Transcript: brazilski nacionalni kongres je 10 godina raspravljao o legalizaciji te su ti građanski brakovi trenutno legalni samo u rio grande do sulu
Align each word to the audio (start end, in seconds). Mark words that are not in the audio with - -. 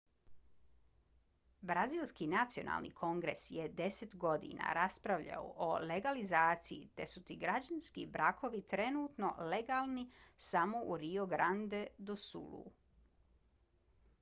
brazilski 1.71 2.27
nacionalni 2.31 2.89
kongres 3.01 3.43
je 3.57 3.67
10 3.81 4.15
godina 4.23 4.71
raspravljao 4.77 5.51
o 5.65 5.67
legalizaciji 5.91 6.89
te 7.01 7.07
su 7.13 7.23
ti 7.29 7.37
građanski 7.45 8.07
brakovi 8.17 8.63
trenutno 8.73 9.31
legalni 9.55 10.07
samo 10.49 10.83
u 10.95 11.01
rio 11.05 11.29
grande 11.37 11.85
do 12.11 12.17
sulu 12.27 12.65